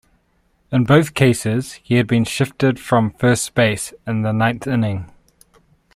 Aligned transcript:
In 0.71 0.85
both 0.85 1.13
cases, 1.13 1.73
he 1.73 1.97
had 1.97 2.07
been 2.07 2.23
shifted 2.25 2.79
from 2.79 3.11
first 3.19 3.53
base 3.53 3.93
in 4.07 4.23
the 4.23 4.33
ninth 4.33 4.65
inning. 4.65 5.11